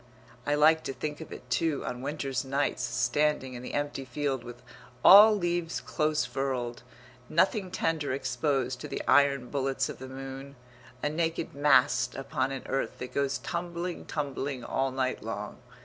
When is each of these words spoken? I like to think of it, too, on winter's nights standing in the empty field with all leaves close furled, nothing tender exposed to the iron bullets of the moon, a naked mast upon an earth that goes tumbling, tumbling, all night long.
I 0.47 0.55
like 0.55 0.83
to 0.85 0.93
think 0.93 1.21
of 1.21 1.31
it, 1.31 1.47
too, 1.51 1.85
on 1.85 2.01
winter's 2.01 2.43
nights 2.43 2.81
standing 2.83 3.53
in 3.53 3.61
the 3.61 3.75
empty 3.75 4.03
field 4.03 4.43
with 4.43 4.63
all 5.05 5.35
leaves 5.35 5.79
close 5.79 6.25
furled, 6.25 6.81
nothing 7.29 7.69
tender 7.69 8.11
exposed 8.11 8.81
to 8.81 8.87
the 8.87 9.03
iron 9.07 9.51
bullets 9.51 9.89
of 9.89 9.99
the 9.99 10.09
moon, 10.09 10.55
a 11.03 11.09
naked 11.09 11.53
mast 11.53 12.15
upon 12.15 12.51
an 12.51 12.63
earth 12.65 12.97
that 12.97 13.13
goes 13.13 13.37
tumbling, 13.37 14.07
tumbling, 14.07 14.63
all 14.63 14.89
night 14.89 15.21
long. 15.21 15.59